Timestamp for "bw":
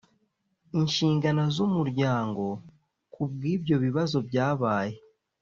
3.31-3.41